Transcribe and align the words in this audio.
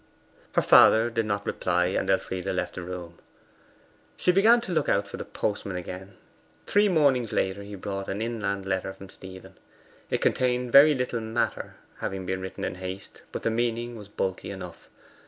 Her 0.53 0.63
father 0.63 1.11
did 1.11 1.27
not 1.27 1.45
reply, 1.45 1.85
and 1.89 2.09
Elfride 2.09 2.47
left 2.47 2.73
the 2.73 2.81
room. 2.81 3.19
She 4.17 4.31
began 4.31 4.59
to 4.61 4.71
look 4.71 4.89
out 4.89 5.07
for 5.07 5.17
the 5.17 5.23
postman 5.23 5.75
again. 5.75 6.15
Three 6.65 6.89
mornings 6.89 7.31
later 7.31 7.61
he 7.61 7.75
brought 7.75 8.09
an 8.09 8.19
inland 8.19 8.65
letter 8.65 8.93
from 8.95 9.09
Stephen. 9.09 9.59
It 10.09 10.17
contained 10.19 10.71
very 10.71 10.95
little 10.95 11.19
matter, 11.19 11.75
having 11.99 12.25
been 12.25 12.41
written 12.41 12.63
in 12.65 12.73
haste; 12.81 13.21
but 13.31 13.43
the 13.43 13.51
meaning 13.51 13.95
was 13.95 14.07
bulky 14.09 14.49
enough. 14.49 14.89